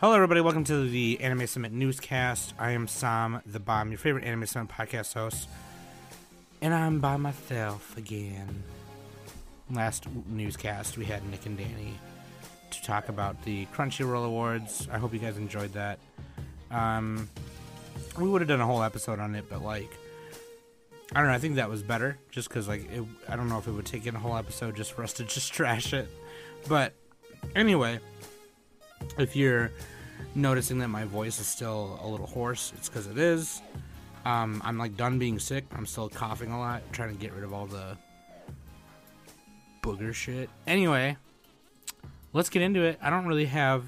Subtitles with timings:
[0.00, 0.40] Hello, everybody.
[0.40, 2.54] Welcome to the Anime Summit newscast.
[2.58, 5.46] I am Sam the Bomb, your favorite Anime Summit podcast host,
[6.62, 8.62] and I'm by myself again.
[9.70, 11.98] Last newscast, we had Nick and Danny
[12.70, 14.88] to talk about the Crunchyroll Awards.
[14.90, 15.98] I hope you guys enjoyed that.
[16.70, 17.28] Um,
[18.18, 19.90] we would have done a whole episode on it, but like,
[21.14, 21.34] I don't know.
[21.34, 23.84] I think that was better, just because like, it, I don't know if it would
[23.84, 26.08] take in a whole episode just for us to just trash it.
[26.68, 26.94] But
[27.54, 28.00] anyway,
[29.18, 29.70] if you're
[30.34, 33.62] noticing that my voice is still a little hoarse, it's because it is.
[34.24, 35.64] Um, I'm like done being sick.
[35.72, 37.96] I'm still coughing a lot, trying to get rid of all the
[39.82, 40.50] booger shit.
[40.66, 41.16] Anyway,
[42.32, 42.98] let's get into it.
[43.02, 43.84] I don't really have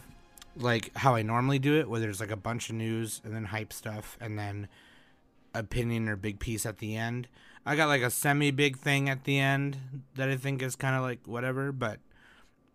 [0.56, 3.44] like how I normally do it, where there's like a bunch of news and then
[3.44, 4.69] hype stuff and then
[5.55, 7.28] opinion or big piece at the end.
[7.64, 9.78] I got like a semi big thing at the end
[10.16, 12.00] that I think is kind of like whatever, but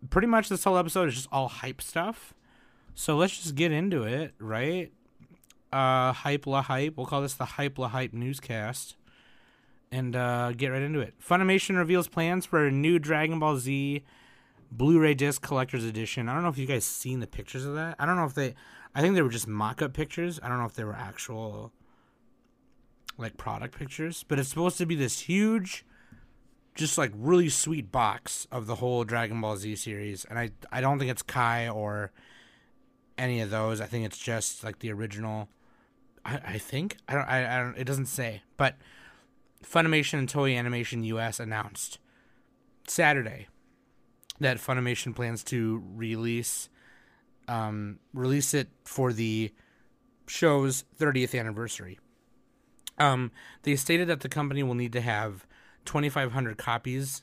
[0.10, 2.34] pretty much this whole episode is just all hype stuff.
[3.00, 4.92] So let's just get into it, right?
[5.72, 6.98] Uh, hype la hype.
[6.98, 8.96] We'll call this the hype la hype newscast,
[9.92, 11.14] and uh, get right into it.
[11.22, 14.04] Funimation reveals plans for a new Dragon Ball Z
[14.72, 16.28] Blu-ray disc collector's edition.
[16.28, 17.98] I don't know if you guys seen the pictures of that.
[18.00, 18.56] I don't know if they.
[18.96, 20.40] I think they were just mock-up pictures.
[20.42, 21.72] I don't know if they were actual
[23.16, 25.86] like product pictures, but it's supposed to be this huge
[26.74, 30.82] just like really sweet box of the whole Dragon Ball Z series, and I I
[30.82, 32.12] don't think it's Kai or
[33.18, 33.82] any of those.
[33.82, 35.50] I think it's just like the original.
[36.26, 38.76] I, I think I don't I, I don't it doesn't say, but
[39.64, 42.00] Funimation and Toei Animation US announced
[42.88, 43.48] Saturday
[44.40, 46.70] that Funimation plans to release
[47.48, 49.54] um, release it for the
[50.28, 52.00] show's 30th anniversary.
[52.98, 53.32] Um,
[53.64, 55.48] they stated that the company will need to have
[55.86, 57.22] 2,500 copies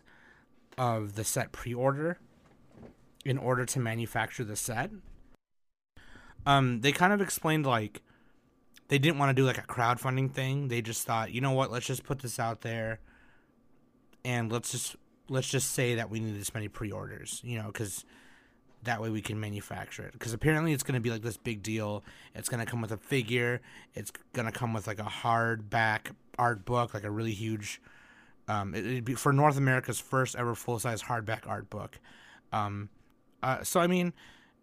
[0.78, 2.18] of the set pre-order
[3.24, 4.90] in order to manufacture the set.
[6.46, 8.02] Um, they kind of explained like
[8.88, 10.68] they didn't want to do like a crowdfunding thing.
[10.68, 13.00] They just thought, you know what, let's just put this out there,
[14.24, 14.96] and let's just
[15.28, 18.04] let's just say that we need this many pre-orders, you know, because
[18.82, 20.12] that way we can manufacture it.
[20.12, 22.04] Because apparently it's going to be like this big deal.
[22.34, 23.60] It's going to come with a figure.
[23.94, 27.80] It's going to come with like a hardback art book, like a really huge.
[28.46, 31.98] Um, it, would be for North America's first ever full size hardback art book.
[32.52, 32.90] Um,
[33.42, 34.12] uh, so I mean,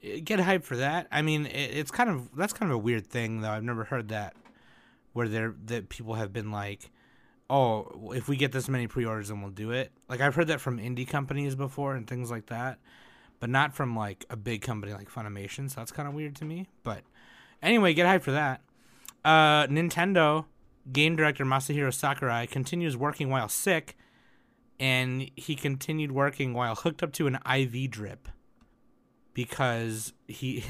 [0.01, 1.07] get hyped for that.
[1.11, 3.51] I mean, it, it's kind of that's kind of a weird thing though.
[3.51, 4.35] I've never heard that
[5.13, 6.91] where there that people have been like,
[7.49, 9.91] oh, if we get this many pre-orders, then we'll do it.
[10.09, 12.79] Like I've heard that from indie companies before and things like that,
[13.39, 15.69] but not from like a big company like Funimation.
[15.69, 16.67] So that's kind of weird to me.
[16.83, 17.01] But
[17.61, 18.61] anyway, get hyped for that.
[19.23, 20.45] Uh, Nintendo
[20.91, 23.95] game director Masahiro Sakurai continues working while sick,
[24.79, 28.27] and he continued working while hooked up to an IV drip
[29.33, 30.63] because he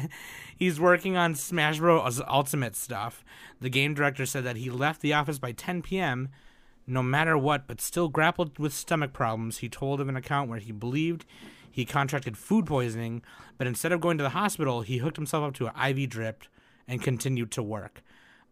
[0.56, 2.20] he's working on Smash Bros.
[2.28, 3.24] Ultimate stuff.
[3.60, 6.28] The game director said that he left the office by 10 p.m.
[6.86, 9.58] no matter what, but still grappled with stomach problems.
[9.58, 11.24] He told of an account where he believed
[11.70, 13.22] he contracted food poisoning,
[13.56, 16.44] but instead of going to the hospital, he hooked himself up to an IV drip
[16.86, 18.02] and continued to work.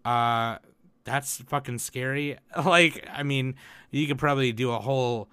[0.05, 0.57] Uh,
[1.05, 2.39] that's fucking scary.
[2.65, 3.57] Like, I mean,
[3.91, 5.29] you could probably do a whole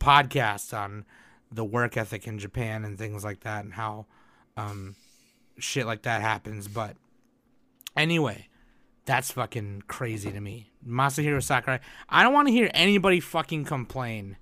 [0.00, 1.04] podcast on
[1.50, 4.06] the work ethic in Japan and things like that and how
[4.56, 4.96] um,
[5.58, 6.68] shit like that happens.
[6.68, 6.96] But
[7.96, 8.48] anyway,
[9.04, 10.70] that's fucking crazy to me.
[10.86, 11.80] Masahiro Sakurai.
[12.08, 14.36] I don't want to hear anybody fucking complain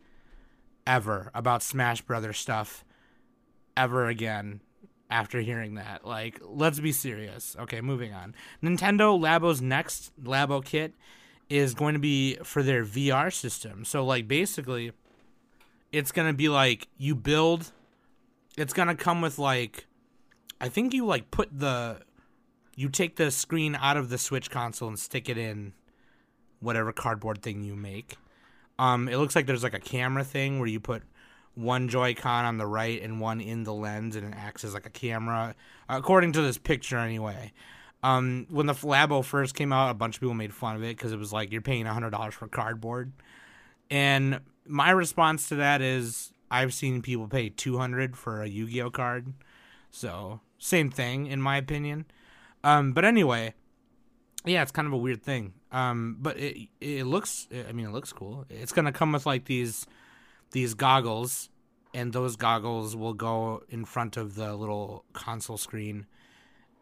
[0.86, 2.84] ever about Smash Brothers stuff
[3.76, 4.60] ever again
[5.10, 6.06] after hearing that.
[6.06, 7.56] Like, let's be serious.
[7.60, 8.34] Okay, moving on.
[8.62, 10.94] Nintendo Labo's next Labo kit
[11.48, 13.84] is going to be for their VR system.
[13.84, 14.92] So, like, basically
[15.92, 17.72] it's gonna be like you build.
[18.56, 19.86] It's gonna come with like,
[20.60, 22.00] I think you like put the,
[22.74, 25.72] you take the screen out of the Switch console and stick it in,
[26.60, 28.16] whatever cardboard thing you make.
[28.78, 31.02] Um, it looks like there's like a camera thing where you put
[31.54, 34.84] one Joy-Con on the right and one in the lens, and it acts as like
[34.84, 35.54] a camera,
[35.88, 37.52] according to this picture anyway.
[38.02, 40.96] Um, when the Labo first came out, a bunch of people made fun of it
[40.96, 43.12] because it was like you're paying hundred dollars for cardboard,
[43.90, 49.32] and my response to that is I've seen people pay 200 for a Yu-Gi-Oh card.
[49.90, 52.06] So, same thing in my opinion.
[52.64, 53.54] Um, but anyway,
[54.44, 55.54] yeah, it's kind of a weird thing.
[55.72, 58.46] Um, but it it looks I mean it looks cool.
[58.48, 59.86] It's going to come with like these
[60.52, 61.50] these goggles
[61.92, 66.06] and those goggles will go in front of the little console screen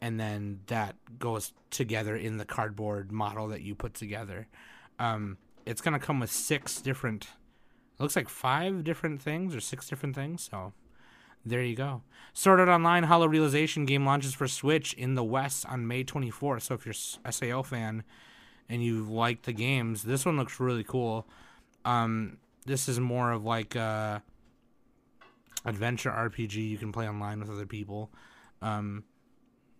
[0.01, 4.47] and then that goes together in the cardboard model that you put together.
[4.99, 7.29] Um, it's going to come with six different
[7.99, 10.49] looks like five different things or six different things.
[10.51, 10.73] So
[11.45, 12.03] there you go.
[12.47, 16.63] Art Online Hollow Realization game launches for Switch in the West on May 24th.
[16.63, 16.95] So if you're
[17.33, 18.03] SAO fan
[18.69, 21.27] and you like the games, this one looks really cool.
[21.85, 24.23] Um, this is more of like a
[25.65, 28.11] adventure RPG you can play online with other people.
[28.63, 29.05] Um,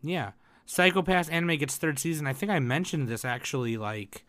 [0.03, 0.33] yeah,
[0.67, 2.27] Psycho-Pass anime gets third season.
[2.27, 4.25] I think I mentioned this actually, like,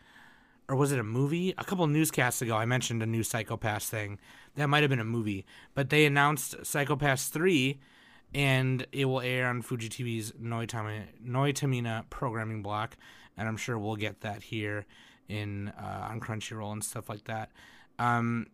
[0.68, 1.54] or was it a movie?
[1.58, 4.20] A couple newscasts ago, I mentioned a new Psycho-Pass thing.
[4.56, 7.80] That might have been a movie, but they announced Psycho-Pass three
[8.34, 12.98] and it will air on Fuji TV's Noitamina, Noitamina programming block,
[13.38, 14.86] and I'm sure we'll get that here
[15.30, 17.52] in uh, on Crunchyroll and stuff like that.
[17.98, 18.48] Um,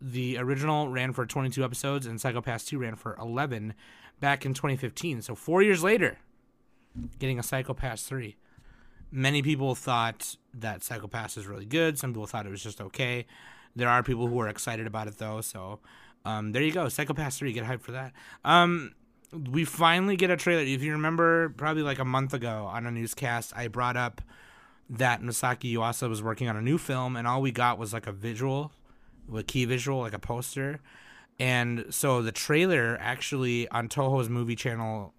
[0.00, 3.74] the original ran for 22 episodes, and Psycho-Pass 2 ran for 11
[4.20, 5.22] back in 2015.
[5.22, 6.18] So four years later,
[7.18, 8.36] getting a Psycho-Pass 3.
[9.10, 11.98] Many people thought that Psycho-Pass is really good.
[11.98, 13.26] Some people thought it was just okay.
[13.74, 15.40] There are people who are excited about it though.
[15.40, 15.80] So
[16.24, 17.52] um, there you go, Psycho-Pass 3.
[17.52, 18.12] Get hyped for that.
[18.44, 18.94] Um,
[19.32, 20.62] we finally get a trailer.
[20.62, 24.22] If you remember, probably like a month ago on a newscast, I brought up
[24.88, 28.06] that Masaki Yuasa was working on a new film, and all we got was like
[28.06, 28.72] a visual,
[29.34, 30.80] a key visual, like a poster.
[31.38, 35.12] And so the trailer actually on Toho's movie channel,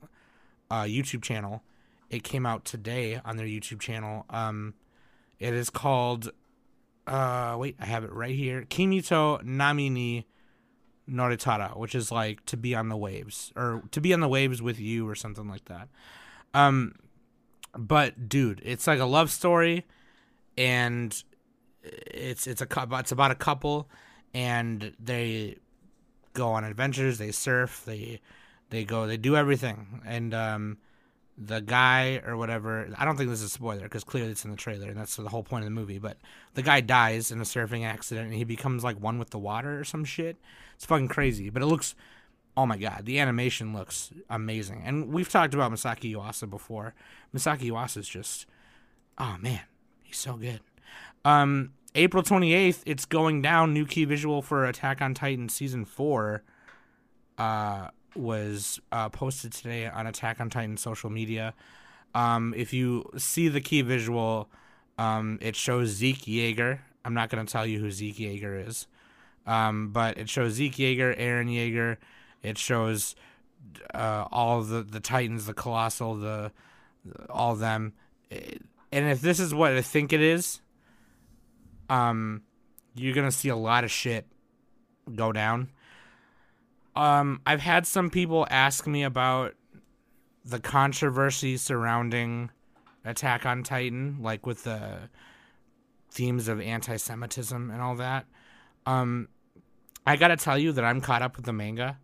[0.71, 1.63] uh, YouTube channel,
[2.09, 4.25] it came out today on their YouTube channel.
[4.29, 4.73] Um,
[5.39, 6.31] it is called,
[7.05, 8.65] uh, wait, I have it right here.
[8.69, 10.25] Kimito Namini
[11.09, 14.61] Noritara, which is like to be on the waves or to be on the waves
[14.61, 15.89] with you or something like that.
[16.53, 16.95] Um,
[17.75, 19.85] but dude, it's like a love story,
[20.57, 21.11] and
[21.83, 22.67] it's it's a
[22.99, 23.89] it's about a couple,
[24.33, 25.57] and they
[26.33, 28.21] go on adventures, they surf, they
[28.69, 30.77] they go, they do everything, and um,
[31.37, 34.49] the guy or whatever i don't think this is a spoiler because clearly it's in
[34.49, 36.17] the trailer and that's the whole point of the movie but
[36.55, 39.79] the guy dies in a surfing accident and he becomes like one with the water
[39.79, 40.35] or some shit.
[40.75, 41.93] It's fucking crazy but it looks
[42.57, 44.81] oh my god the animation looks amazing.
[44.83, 46.95] And we've talked about masaki yuasa before.
[47.35, 48.47] Masaki yuasa is just
[49.19, 49.61] oh man
[50.01, 50.61] he's so good.
[51.23, 56.43] Um april 28th it's going down new key visual for attack on titan season 4
[57.37, 57.87] uh
[58.17, 61.53] was uh, posted today on Attack on Titan social media.
[62.15, 64.49] Um, if you see the key visual,
[64.97, 66.79] um, it shows Zeke Yeager.
[67.05, 68.87] I'm not going to tell you who Zeke Yeager is,
[69.45, 71.97] um, but it shows Zeke Yeager, Eren Yeager.
[72.43, 73.15] It shows
[73.93, 76.51] uh, all the the Titans, the Colossal, the
[77.29, 77.93] all of them.
[78.29, 80.61] And if this is what I think it is,
[81.89, 82.43] um,
[82.95, 84.25] you're gonna see a lot of shit
[85.15, 85.69] go down.
[86.97, 89.53] Um, I've had some people ask me about
[90.43, 92.49] the controversy surrounding
[93.05, 95.09] Attack on Titan, like with the
[96.09, 98.25] themes of anti-Semitism and all that.
[98.87, 99.27] Um,
[100.07, 101.99] I gotta tell you that I'm caught up with the manga,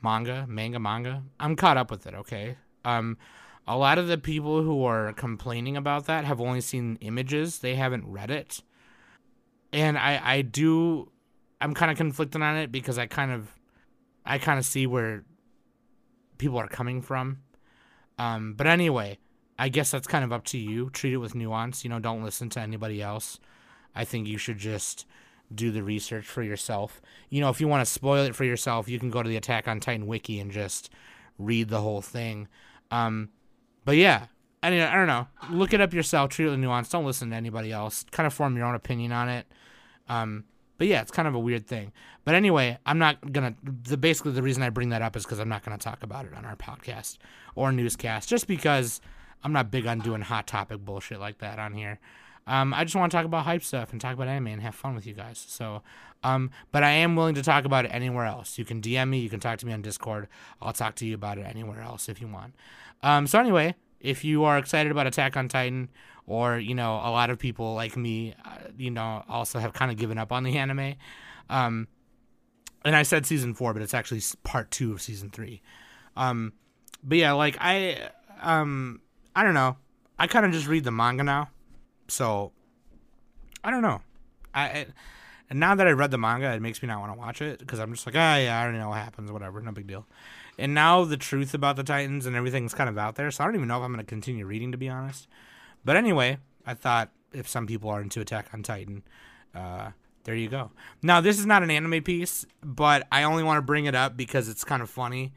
[0.00, 1.24] manga, manga, manga.
[1.40, 2.14] I'm caught up with it.
[2.14, 2.56] Okay.
[2.84, 3.18] Um,
[3.66, 7.74] a lot of the people who are complaining about that have only seen images; they
[7.74, 8.62] haven't read it.
[9.72, 11.10] And I, I do,
[11.60, 13.50] I'm kind of conflicted on it because I kind of
[14.26, 15.24] I kind of see where
[16.38, 17.38] people are coming from.
[18.18, 19.18] Um, but anyway,
[19.58, 20.90] I guess that's kind of up to you.
[20.90, 21.84] Treat it with nuance.
[21.84, 23.38] You know, don't listen to anybody else.
[23.94, 25.06] I think you should just
[25.54, 27.00] do the research for yourself.
[27.30, 29.36] You know, if you want to spoil it for yourself, you can go to the
[29.36, 30.90] Attack on Titan wiki and just
[31.38, 32.48] read the whole thing.
[32.90, 33.30] Um,
[33.84, 34.26] but yeah,
[34.62, 35.28] I mean, I don't know.
[35.50, 36.30] Look it up yourself.
[36.30, 36.88] Treat it with nuance.
[36.88, 38.04] Don't listen to anybody else.
[38.10, 39.46] Kind of form your own opinion on it.
[40.08, 40.44] Um,
[40.78, 41.92] but yeah, it's kind of a weird thing.
[42.24, 43.54] But anyway, I'm not gonna.
[43.62, 46.26] The basically the reason I bring that up is because I'm not gonna talk about
[46.26, 47.18] it on our podcast
[47.54, 49.00] or newscast, just because
[49.42, 51.98] I'm not big on doing hot topic bullshit like that on here.
[52.48, 54.74] Um, I just want to talk about hype stuff and talk about anime and have
[54.74, 55.44] fun with you guys.
[55.48, 55.82] So,
[56.22, 58.56] um, but I am willing to talk about it anywhere else.
[58.56, 60.28] You can DM me, you can talk to me on Discord.
[60.62, 62.54] I'll talk to you about it anywhere else if you want.
[63.02, 65.88] Um, so anyway, if you are excited about Attack on Titan
[66.26, 69.90] or you know a lot of people like me uh, you know also have kind
[69.90, 70.94] of given up on the anime.
[71.48, 71.88] Um
[72.84, 75.62] and i said season four but it's actually part two of season three.
[76.16, 76.52] Um
[77.02, 78.10] but yeah like i
[78.42, 79.00] um
[79.34, 79.76] i don't know.
[80.18, 81.50] I kind of just read the manga now.
[82.08, 82.52] So
[83.62, 84.02] i don't know.
[84.54, 84.86] I
[85.50, 87.58] and now that i read the manga it makes me not want to watch it
[87.58, 89.86] because i'm just like ah oh, yeah i already know what happens whatever no big
[89.86, 90.06] deal
[90.58, 93.46] and now the truth about the titans and everything's kind of out there so i
[93.46, 95.28] don't even know if i'm going to continue reading to be honest
[95.86, 99.04] but anyway, I thought if some people are into Attack on Titan,
[99.54, 99.90] uh,
[100.24, 100.72] there you go.
[101.00, 104.16] Now, this is not an anime piece, but I only want to bring it up
[104.16, 105.32] because it's kind of funny.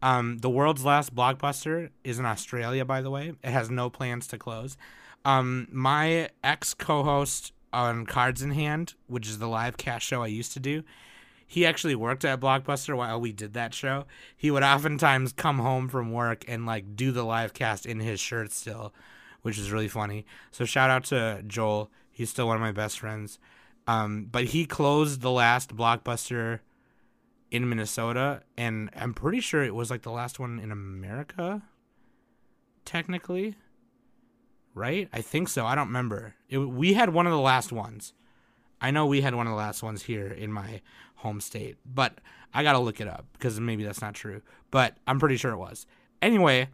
[0.00, 3.34] Um, the world's last blockbuster is in Australia, by the way.
[3.44, 4.78] It has no plans to close.
[5.26, 10.22] Um, my ex co host on Cards in Hand, which is the live cast show
[10.22, 10.82] I used to do,
[11.50, 14.04] he actually worked at Blockbuster while we did that show.
[14.36, 18.20] He would oftentimes come home from work and like do the live cast in his
[18.20, 18.94] shirt still,
[19.42, 20.24] which is really funny.
[20.52, 21.90] So shout out to Joel.
[22.08, 23.40] He's still one of my best friends.
[23.88, 26.60] Um, but he closed the last Blockbuster
[27.50, 31.62] in Minnesota, and I'm pretty sure it was like the last one in America.
[32.84, 33.56] Technically,
[34.72, 35.08] right?
[35.12, 35.66] I think so.
[35.66, 36.36] I don't remember.
[36.48, 38.12] It, we had one of the last ones.
[38.80, 40.80] I know we had one of the last ones here in my
[41.16, 42.18] home state, but
[42.54, 44.42] I gotta look it up because maybe that's not true.
[44.70, 45.86] But I'm pretty sure it was.
[46.22, 46.68] Anyway,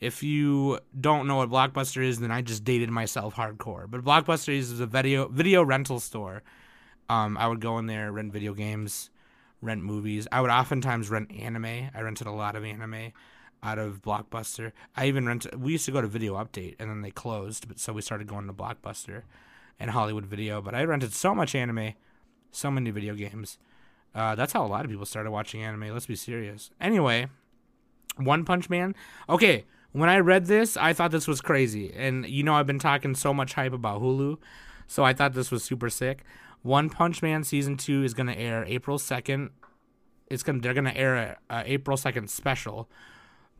[0.00, 3.88] if you don't know what Blockbuster is, then I just dated myself hardcore.
[3.88, 6.42] But Blockbuster is a video video rental store.
[7.08, 9.10] Um, I would go in there, rent video games,
[9.60, 10.26] rent movies.
[10.32, 11.90] I would oftentimes rent anime.
[11.94, 13.12] I rented a lot of anime
[13.62, 14.72] out of Blockbuster.
[14.96, 15.60] I even rented.
[15.62, 17.68] We used to go to Video Update, and then they closed.
[17.68, 19.22] But so we started going to Blockbuster
[19.82, 20.62] and Hollywood Video.
[20.62, 21.94] But I rented so much anime,
[22.52, 23.58] so many video games.
[24.14, 25.92] Uh, that's how a lot of people started watching anime.
[25.92, 26.70] Let's be serious.
[26.80, 27.26] Anyway,
[28.16, 28.94] One Punch Man.
[29.28, 31.92] Okay, when I read this, I thought this was crazy.
[31.94, 34.38] And you know, I've been talking so much hype about Hulu,
[34.86, 36.22] so I thought this was super sick.
[36.62, 39.50] One Punch Man season two is gonna air April second.
[40.28, 42.88] It's gonna they're gonna air a, a April second special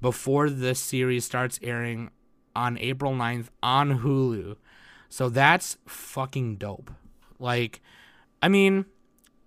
[0.00, 2.10] before the series starts airing
[2.54, 4.56] on April 9th on Hulu.
[5.12, 6.90] So that's fucking dope.
[7.38, 7.82] Like,
[8.40, 8.86] I mean,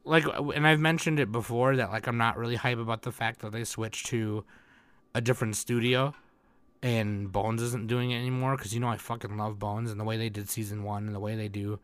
[0.03, 3.39] like, and I've mentioned it before that, like, I'm not really hype about the fact
[3.41, 4.45] that they switched to
[5.15, 6.13] a different studio
[6.83, 10.03] and Bones isn't doing it anymore because, you know, I fucking love Bones and the
[10.03, 11.79] way they did season one and the way they do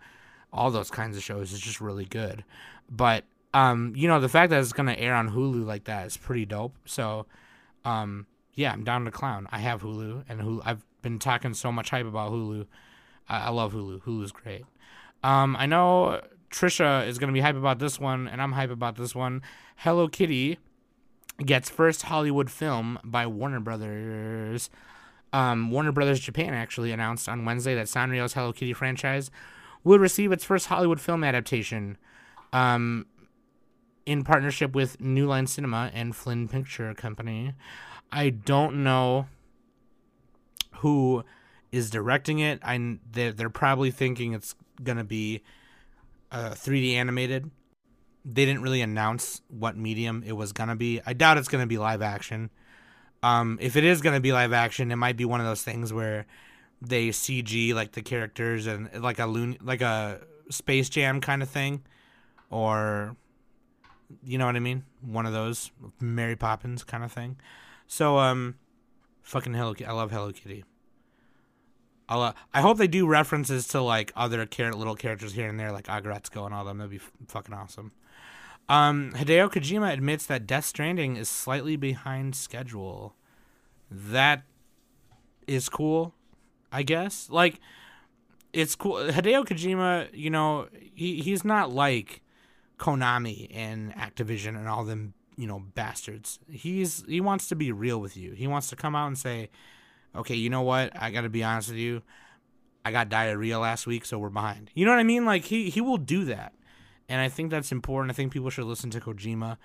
[0.53, 2.43] all those kinds of shows is just really good.
[2.87, 6.05] But, um, you know, the fact that it's going to air on Hulu like that
[6.05, 6.75] is pretty dope.
[6.85, 7.25] So,
[7.83, 9.47] um, yeah, I'm down to clown.
[9.51, 10.61] I have Hulu and Hulu.
[10.65, 12.67] I've been talking so much hype about Hulu
[13.31, 14.01] I, I love Hulu.
[14.01, 14.65] Hulu's great.
[15.23, 16.21] Um, I know
[16.51, 19.41] Trisha is gonna be hype about this one, and I'm hype about this one.
[19.77, 20.59] Hello Kitty
[21.43, 24.69] gets first Hollywood film by Warner Brothers.
[25.33, 29.31] Um, Warner Brothers Japan actually announced on Wednesday that Sanrio's Hello Kitty franchise
[29.83, 31.97] will receive its first Hollywood film adaptation,
[32.53, 33.05] um,
[34.05, 37.53] in partnership with New Line Cinema and Flynn Picture Company.
[38.11, 39.27] I don't know
[40.75, 41.23] who
[41.71, 42.59] is directing it.
[42.63, 45.41] I they're, they're probably thinking it's gonna be
[46.31, 47.49] uh, 3D animated.
[48.23, 51.01] They didn't really announce what medium it was gonna be.
[51.05, 52.49] I doubt it's gonna be live action.
[53.23, 55.93] Um, if it is gonna be live action, it might be one of those things
[55.93, 56.25] where
[56.81, 61.49] they CG like the characters and like a loon like a Space Jam kind of
[61.49, 61.83] thing,
[62.49, 63.15] or
[64.23, 67.37] you know what I mean, one of those Mary Poppins kind of thing.
[67.87, 68.55] So um,
[69.21, 70.65] fucking Hello, I love Hello Kitty.
[72.11, 75.71] I'll, I hope they do references to like other char- little characters here and there,
[75.71, 76.77] like Aggretsuko and all them.
[76.77, 77.93] That'd be f- fucking awesome.
[78.67, 83.15] Um, Hideo Kojima admits that Death Stranding is slightly behind schedule.
[83.89, 84.43] That
[85.47, 86.13] is cool,
[86.69, 87.29] I guess.
[87.29, 87.61] Like,
[88.51, 88.95] it's cool.
[88.95, 92.21] Hideo Kojima, you know, he he's not like
[92.77, 96.39] Konami and Activision and all them, you know, bastards.
[96.49, 98.33] He's he wants to be real with you.
[98.33, 99.49] He wants to come out and say,
[100.15, 100.91] okay, you know what?
[100.99, 102.01] I got to be honest with you.
[102.83, 104.71] I got diarrhea last week, so we're behind.
[104.73, 105.25] You know what I mean?
[105.25, 106.53] Like he he will do that,
[107.07, 108.11] and I think that's important.
[108.11, 109.57] I think people should listen to Kojima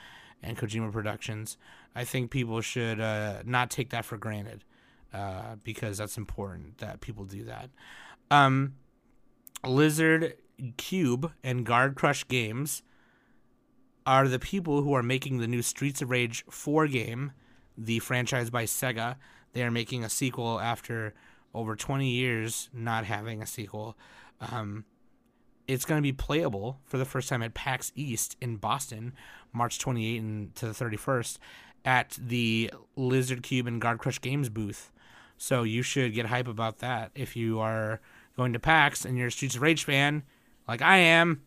[0.43, 1.57] and Kojima Productions.
[1.95, 4.65] I think people should uh, not take that for granted
[5.15, 7.71] uh, because that's important that people do that.
[8.31, 8.75] Um,
[9.65, 10.35] Lizard
[10.76, 12.83] Cube and Guard Crush Games
[14.05, 17.33] are the people who are making the new Streets of Rage 4 game,
[17.76, 19.17] the franchise by Sega
[19.56, 21.14] they are making a sequel after
[21.54, 23.96] over 20 years not having a sequel.
[24.38, 24.84] Um,
[25.66, 29.14] it's going to be playable for the first time at PAX East in Boston,
[29.54, 31.38] March 28th and to the 31st,
[31.86, 34.92] at the Lizardcube and Guard Crush Games booth.
[35.38, 38.02] So you should get hype about that if you are
[38.36, 40.22] going to PAX and you're a Streets of Rage fan,
[40.68, 41.40] like I am.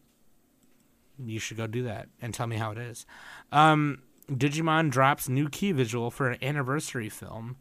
[1.23, 3.05] You should go do that and tell me how it is.
[3.51, 4.01] Um,
[4.31, 7.55] Digimon drops new key visual for an anniversary film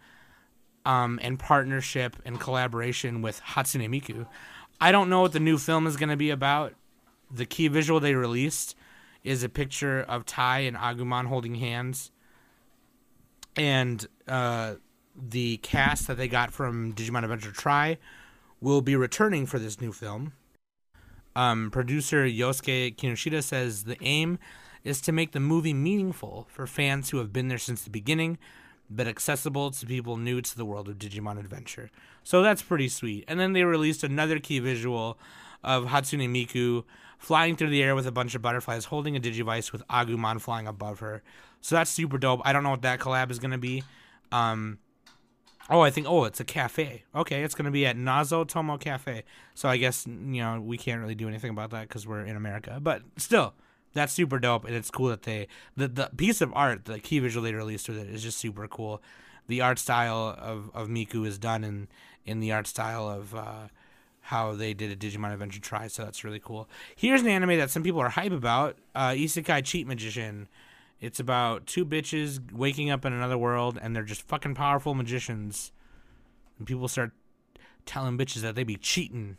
[0.89, 4.27] um, in partnership and collaboration with Hatsune Miku.
[4.81, 6.73] I don't know what the new film is going to be about.
[7.31, 8.75] The key visual they released
[9.23, 12.11] is a picture of Tai and Agumon holding hands.
[13.55, 14.77] And uh,
[15.15, 17.99] the cast that they got from Digimon Adventure Tri
[18.59, 20.33] will be returning for this new film.
[21.37, 24.39] Um, producer Yosuke Kinoshita says the aim
[24.85, 28.39] is to make the movie meaningful for fans who have been there since the beginning
[28.91, 31.91] but accessible to people new to the world of Digimon Adventure.
[32.25, 33.25] So that's pretty sweet.
[33.29, 35.19] And then they released another key visual
[35.63, 36.85] of Hatsune Miku
[37.19, 40.67] flying through the air with a bunch of butterflies, holding a Digivice with Agumon flying
[40.67, 41.23] above her.
[41.61, 42.41] So that's super dope.
[42.45, 43.83] I don't know what that collab is gonna be.
[44.31, 44.79] Um,
[45.69, 47.05] oh, I think oh, it's a cafe.
[47.15, 49.25] Okay, it's gonna be at Nazo Tomo Cafe.
[49.55, 52.37] So I guess you know we can't really do anything about that because we're in
[52.37, 52.79] America.
[52.81, 53.55] But still,
[53.93, 57.19] that's super dope, and it's cool that they the the piece of art, the key
[57.19, 59.03] visual they released with it is just super cool.
[59.47, 61.89] The art style of, of Miku is done in
[62.25, 63.69] in the art style of uh,
[64.21, 66.69] how they did a Digimon Adventure Tri, so that's really cool.
[66.95, 70.49] Here's an anime that some people are hype about: uh, Isekai Cheat Magician.
[71.01, 75.73] It's about two bitches waking up in another world, and they're just fucking powerful magicians.
[76.59, 77.13] And people start
[77.87, 79.39] telling bitches that they be cheating.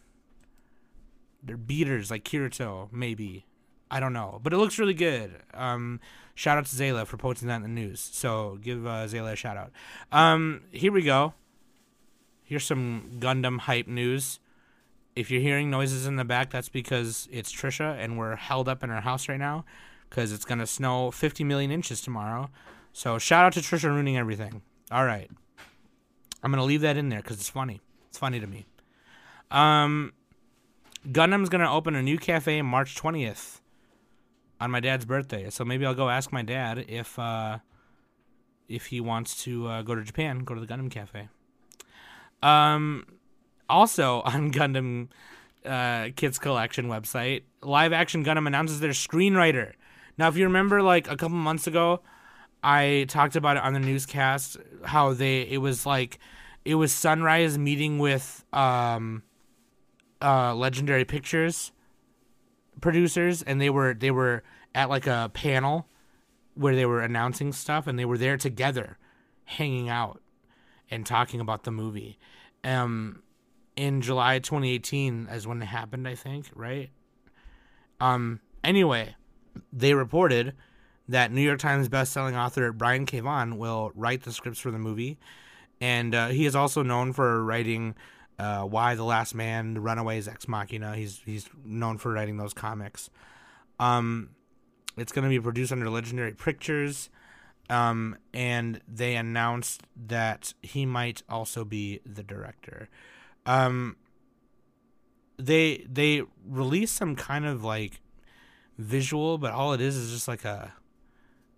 [1.43, 3.45] They're beaters like Kirito, maybe.
[3.91, 5.35] I don't know, but it looks really good.
[5.53, 5.99] Um,
[6.35, 7.99] shout out to Zayla for posting that in the news.
[7.99, 9.71] So give uh, Zayla a shout out.
[10.11, 11.33] Um, here we go.
[12.43, 14.39] Here's some Gundam hype news.
[15.15, 18.83] If you're hearing noises in the back, that's because it's Trisha and we're held up
[18.83, 19.65] in our house right now
[20.09, 22.49] because it's gonna snow 50 million inches tomorrow.
[22.93, 24.61] So shout out to Trisha ruining everything.
[24.91, 25.29] All right,
[26.41, 27.81] I'm gonna leave that in there because it's funny.
[28.07, 28.65] It's funny to me.
[29.51, 30.13] Um,
[31.07, 33.59] Gundam's gonna open a new cafe March 20th
[34.59, 35.49] on my dad's birthday.
[35.49, 37.59] So maybe I'll go ask my dad if uh,
[38.67, 41.29] if he wants to uh, go to Japan, go to the Gundam Cafe.
[42.41, 43.05] Um,
[43.69, 45.09] also on Gundam
[45.65, 49.73] uh, Kids Collection website, Live Action Gundam announces their screenwriter.
[50.17, 52.01] Now, if you remember, like a couple months ago,
[52.61, 56.19] I talked about it on the newscast how they it was like
[56.65, 59.23] it was Sunrise meeting with um,
[60.21, 61.71] uh, Legendary Pictures
[62.81, 64.43] producers and they were they were
[64.73, 65.87] at like a panel
[66.55, 68.97] where they were announcing stuff and they were there together
[69.45, 70.21] hanging out
[70.91, 72.17] and talking about the movie.
[72.63, 73.23] Um
[73.75, 76.89] in July 2018 as when it happened I think right?
[77.99, 79.15] Um anyway
[79.73, 80.53] they reported
[81.09, 83.19] that New York Times best-selling author Brian K.
[83.19, 85.17] Vaughan will write the scripts for the movie.
[85.81, 87.95] And uh, he is also known for writing
[88.39, 90.95] uh, Y the Last Man, The Runaways, Ex Machina.
[90.95, 93.09] He's he's known for writing those comics.
[93.79, 94.29] Um,
[94.97, 97.09] it's going to be produced under Legendary Pictures,
[97.69, 102.89] um, and they announced that he might also be the director.
[103.45, 103.97] Um,
[105.37, 108.01] they they released some kind of like
[108.77, 110.73] visual, but all it is is just like a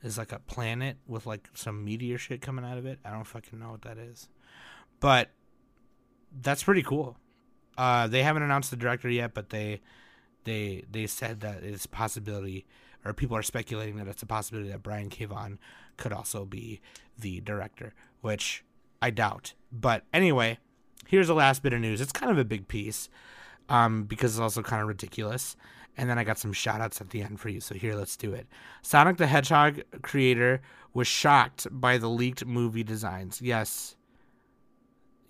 [0.04, 3.00] is like a planet with like some meteor shit coming out of it.
[3.06, 4.30] I don't fucking know what that is,
[5.00, 5.30] but
[6.42, 7.18] that's pretty cool.
[7.78, 9.82] Uh, they haven't announced the director yet, but they
[10.44, 12.66] they they said that it's a possibility,
[13.06, 15.26] or people are speculating that it's a possibility that Brian K.
[15.26, 15.60] Vaughan
[15.98, 16.82] could also be
[17.18, 18.64] the director, which
[19.02, 19.54] I doubt.
[19.72, 20.60] But anyway,
[21.08, 22.02] here's the last bit of news.
[22.02, 23.10] It's kind of a big piece,
[23.70, 25.56] um, because it's also kind of ridiculous.
[25.98, 27.60] And then I got some shout outs at the end for you.
[27.60, 28.48] So here, let's do it.
[28.82, 30.62] Sonic the Hedgehog creator
[30.94, 33.42] was shocked by the leaked movie designs.
[33.42, 33.96] Yes,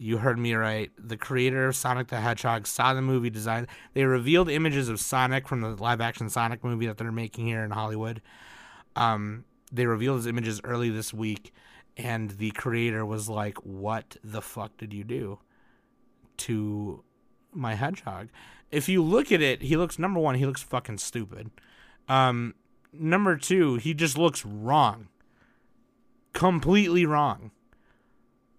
[0.02, 0.92] you heard me right.
[0.98, 3.68] The creator of Sonic the Hedgehog saw the movie design.
[3.94, 7.64] They revealed images of Sonic from the live action Sonic movie that they're making here
[7.64, 8.20] in Hollywood.
[8.96, 11.54] Um, they revealed his images early this week,
[11.96, 15.38] and the creator was like, What the fuck did you do
[16.38, 17.04] to
[17.54, 18.30] my hedgehog?
[18.72, 21.52] If you look at it, he looks, number one, he looks fucking stupid.
[22.10, 22.56] Um,
[22.92, 25.10] number two, he just looks wrong.
[26.34, 27.52] Completely wrong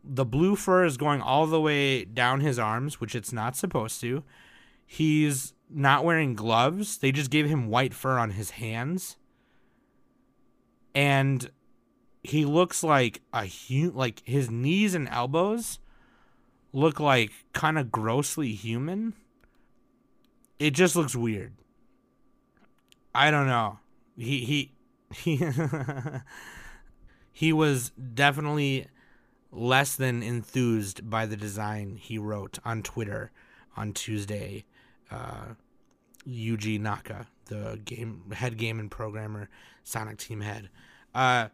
[0.05, 4.01] the blue fur is going all the way down his arms, which it's not supposed
[4.01, 4.25] to.
[4.85, 6.99] He's not wearing gloves.
[6.99, 9.17] They just gave him white fur on his hands.
[10.95, 11.51] And
[12.23, 15.79] he looks like a human, like his knees and elbows
[16.73, 19.15] look like kind of grossly human.
[20.59, 21.55] It just looks weird.
[23.15, 23.79] I don't know.
[24.17, 24.73] He he
[25.15, 25.45] he
[27.33, 28.87] he was definitely
[29.53, 33.31] less than enthused by the design he wrote on Twitter
[33.77, 34.65] on Tuesday.
[35.11, 35.55] Uh,
[36.27, 39.49] Yuji Naka, the game head game and programmer,
[39.85, 40.71] Sonic Team head.
[41.15, 41.49] Uh,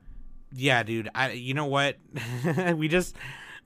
[0.53, 1.09] yeah, dude.
[1.15, 1.97] I you know what?
[2.77, 3.17] we just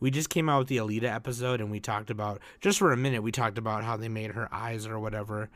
[0.01, 2.97] we just came out with the Alita episode and we talked about just for a
[2.97, 5.51] minute we talked about how they made her eyes or whatever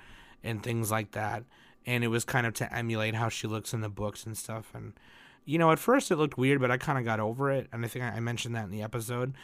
[0.45, 1.45] and things like that.
[1.85, 4.73] And it was kind of to emulate how she looks in the books and stuff
[4.75, 4.93] and
[5.47, 7.85] you know, at first it looked weird, but I kind of got over it, and
[7.85, 9.35] I think I mentioned that in the episode.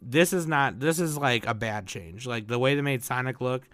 [0.00, 0.80] This is not.
[0.80, 2.26] This is like a bad change.
[2.26, 3.68] Like the way they made Sonic look,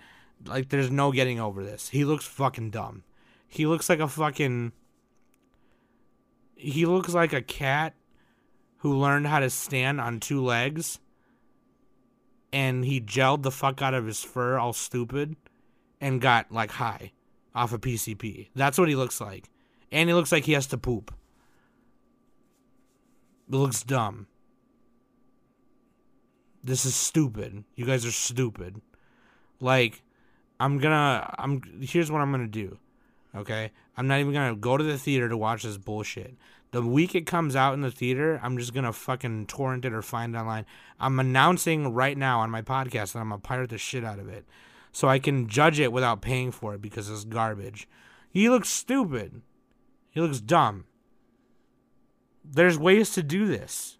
[0.46, 1.90] like there's no getting over this.
[1.90, 3.04] He looks fucking dumb.
[3.46, 4.72] He looks like a fucking.
[6.56, 7.94] He looks like a cat
[8.78, 10.98] who learned how to stand on two legs
[12.54, 15.34] and he gelled the fuck out of his fur all stupid
[16.00, 17.10] and got like high
[17.52, 18.50] off of PCP.
[18.54, 19.50] That's what he looks like.
[19.90, 21.12] And he looks like he has to poop.
[23.48, 24.26] It looks dumb.
[26.62, 27.64] This is stupid.
[27.74, 28.80] You guys are stupid.
[29.60, 30.02] Like,
[30.58, 31.34] I'm gonna.
[31.38, 31.60] I'm.
[31.82, 32.78] Here's what I'm gonna do.
[33.36, 36.36] Okay, I'm not even gonna go to the theater to watch this bullshit.
[36.70, 40.02] The week it comes out in the theater, I'm just gonna fucking torrent it or
[40.02, 40.66] find it online.
[40.98, 44.28] I'm announcing right now on my podcast that I'm gonna pirate the shit out of
[44.28, 44.44] it,
[44.90, 47.88] so I can judge it without paying for it because it's garbage.
[48.30, 49.42] He looks stupid.
[50.10, 50.86] He looks dumb.
[52.44, 53.98] There's ways to do this.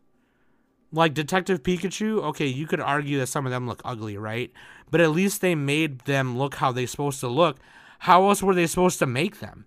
[0.93, 4.53] Like Detective Pikachu, okay, you could argue that some of them look ugly, right?
[4.91, 7.59] But at least they made them look how they're supposed to look.
[8.01, 9.67] How else were they supposed to make them?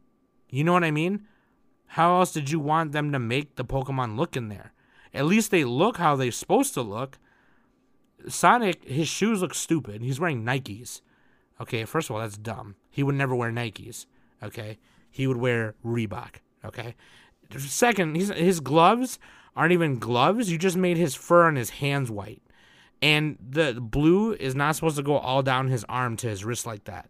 [0.49, 1.25] You know what I mean?
[1.87, 4.73] How else did you want them to make the Pokemon look in there?
[5.13, 7.17] At least they look how they're supposed to look.
[8.27, 10.01] Sonic, his shoes look stupid.
[10.01, 11.01] He's wearing Nikes.
[11.59, 12.75] Okay, first of all, that's dumb.
[12.89, 14.05] He would never wear Nikes.
[14.43, 14.77] Okay,
[15.09, 16.35] he would wear Reebok.
[16.63, 16.95] Okay,
[17.57, 19.19] second, his gloves
[19.55, 20.51] aren't even gloves.
[20.51, 22.41] You just made his fur on his hands white,
[23.01, 26.65] and the blue is not supposed to go all down his arm to his wrist
[26.65, 27.09] like that.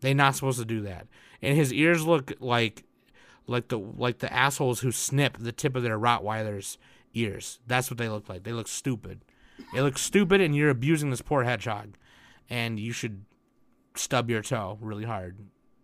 [0.00, 1.06] They're not supposed to do that.
[1.40, 2.84] And his ears look like
[3.46, 6.78] like the like the assholes who snip the tip of their Rottweiler's
[7.14, 7.60] ears.
[7.66, 8.44] That's what they look like.
[8.44, 9.22] They look stupid.
[9.72, 11.96] They look stupid, and you're abusing this poor hedgehog.
[12.50, 13.24] And you should
[13.94, 15.36] stub your toe really hard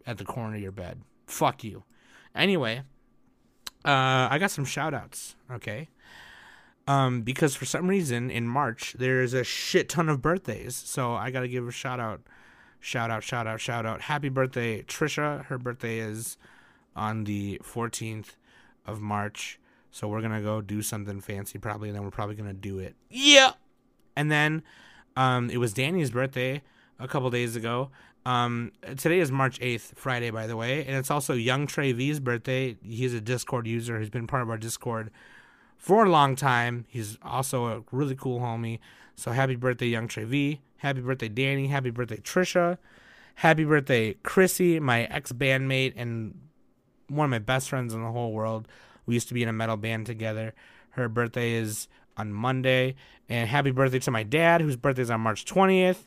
[0.06, 1.02] at the corner of your bed.
[1.26, 1.84] Fuck you.
[2.34, 2.82] Anyway,
[3.84, 5.88] uh, I got some shout outs, okay?
[6.86, 10.74] Um, because for some reason in March there's a shit ton of birthdays.
[10.74, 12.20] So I gotta give a shout out.
[12.80, 14.02] Shout out, shout out, shout out.
[14.02, 15.44] Happy birthday, Trisha.
[15.46, 16.38] Her birthday is
[16.96, 18.36] on the 14th
[18.86, 19.60] of March.
[19.90, 22.96] So we're gonna go do something fancy probably, and then we're probably gonna do it.
[23.08, 23.52] Yeah.
[24.16, 24.62] And then
[25.16, 26.62] um, it was Danny's birthday
[26.98, 27.90] a couple days ago.
[28.26, 32.20] Um, today is March 8th, Friday, by the way, and it's also Young Trey V's
[32.20, 32.76] birthday.
[32.82, 35.10] He's a Discord user who's been part of our Discord
[35.78, 36.84] for a long time.
[36.88, 38.78] He's also a really cool homie.
[39.16, 40.60] So happy birthday, Young Trey V.
[40.78, 41.68] Happy birthday, Danny.
[41.68, 42.76] Happy birthday, Trisha.
[43.36, 46.38] Happy birthday, Chrissy, my ex bandmate and
[47.08, 48.68] one of my best friends in the whole world.
[49.06, 50.52] We used to be in a metal band together.
[50.90, 52.96] Her birthday is on Monday.
[53.30, 56.06] And happy birthday to my dad, whose birthday is on March 20th.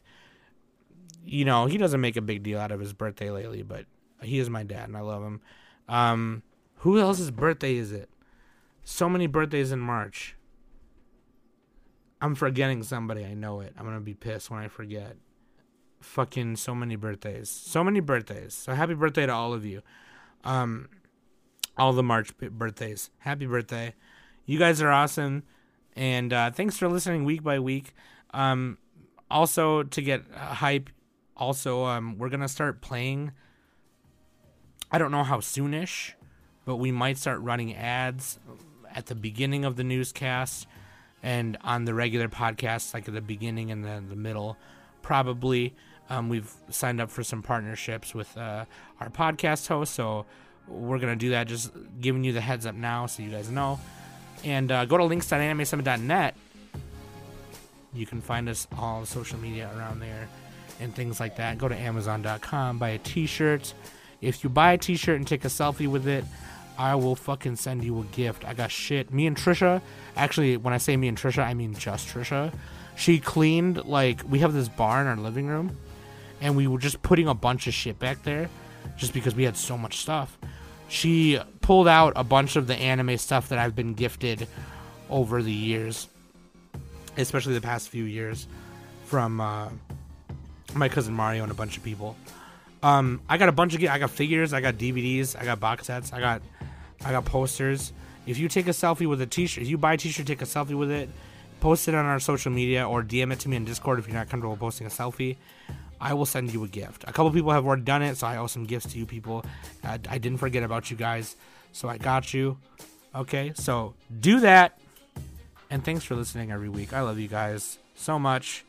[1.26, 3.86] You know, he doesn't make a big deal out of his birthday lately, but
[4.22, 5.42] he is my dad and I love him.
[5.88, 6.44] Um,
[6.78, 8.10] who else's birthday is it?
[8.84, 10.36] So many birthdays in March.
[12.22, 13.26] I'm forgetting somebody.
[13.26, 13.74] I know it.
[13.78, 15.16] I'm going to be pissed when I forget.
[16.02, 17.50] Fucking so many birthdays.
[17.50, 18.54] So many birthdays.
[18.54, 19.82] So happy birthday to all of you.
[20.44, 20.90] Um,
[21.78, 23.10] all the March birthdays.
[23.20, 23.94] Happy birthday.
[24.46, 25.44] You guys are awesome.
[25.96, 27.94] And uh, thanks for listening week by week.
[28.34, 28.78] Um,
[29.30, 30.90] also, to get hype,
[31.36, 33.32] also, um, we're to start playing.
[34.92, 36.14] I don't know how soonish,
[36.66, 38.40] but we might start running ads
[38.94, 40.68] at the beginning of the newscast
[41.24, 44.58] and on the regular podcast, like at the beginning and then the middle.
[45.02, 45.74] Probably,
[46.10, 48.66] um, we've signed up for some partnerships with uh,
[49.00, 50.26] our podcast host, so
[50.68, 51.48] we're gonna do that.
[51.48, 53.80] Just giving you the heads up now, so you guys know.
[54.44, 56.36] And uh, go to links.animesummit.net.
[57.94, 60.28] You can find us all social media around there
[60.84, 61.58] and things like that.
[61.58, 63.74] Go to Amazon.com, buy a T-shirt.
[64.22, 66.26] If you buy a T-shirt and take a selfie with it,
[66.78, 68.46] I will fucking send you a gift.
[68.46, 69.14] I got shit.
[69.14, 69.82] Me and Trisha,
[70.16, 72.54] actually, when I say me and Trisha, I mean just Trisha.
[72.96, 75.78] She cleaned, like, we have this bar in our living room,
[76.42, 78.50] and we were just putting a bunch of shit back there
[78.98, 80.38] just because we had so much stuff.
[80.90, 84.48] She pulled out a bunch of the anime stuff that I've been gifted
[85.10, 86.08] over the years,
[87.18, 88.48] especially the past few years,
[89.06, 89.70] from uh,
[90.76, 92.16] my cousin Mario and a bunch of people.
[92.82, 95.88] Um, I got a bunch of I got figures, I got DVDs, I got box
[95.88, 96.42] sets, I got
[97.06, 97.94] I got posters.
[98.26, 100.46] If you take a selfie with a t-shirt, if you buy a t-shirt, take a
[100.46, 101.10] selfie with it,
[101.60, 104.16] post it on our social media or DM it to me in Discord if you're
[104.16, 105.38] not comfortable posting a selfie.
[106.00, 107.06] I will send you a gift.
[107.08, 109.46] A couple people have already done it, so I owe some gifts to you people.
[109.84, 111.38] I, I didn't forget about you guys,
[111.72, 112.58] so I got you.
[113.16, 114.80] Okay, so do that.
[115.70, 116.92] And thanks for listening every week.
[116.92, 118.66] I love you guys so much.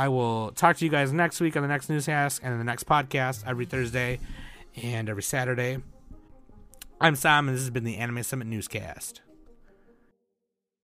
[0.00, 2.86] I will talk to you guys next week on the next newscast and the next
[2.86, 4.18] podcast every Thursday
[4.74, 5.76] and every Saturday.
[6.98, 9.20] I'm Sam, and this has been the Anime Summit Newscast.